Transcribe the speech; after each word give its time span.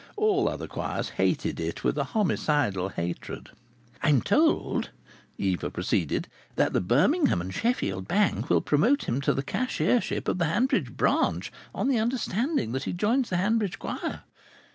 All 0.17 0.49
other 0.49 0.65
choirs 0.67 1.09
hated 1.09 1.59
it 1.59 1.83
with 1.83 1.95
a 1.95 2.03
homicidal 2.05 2.89
hatred. 2.89 3.51
"I'm 4.01 4.23
told," 4.23 4.89
Eva 5.37 5.69
proceeded, 5.69 6.27
"that 6.55 6.73
the 6.73 6.81
Birmingham 6.81 7.39
and 7.39 7.53
Sheffield 7.53 8.07
Bank 8.07 8.49
will 8.49 8.61
promote 8.61 9.03
him 9.07 9.21
to 9.21 9.33
the 9.35 9.43
cashiership 9.43 10.27
of 10.27 10.39
the 10.39 10.45
Hanbridge 10.45 10.97
Branch 10.97 11.51
on 11.75 11.87
the 11.87 11.99
understanding 11.99 12.71
that 12.71 12.85
he 12.85 12.93
joins 12.93 13.29
the 13.29 13.37
Hanbridge 13.37 13.77
Choir. 13.77 14.23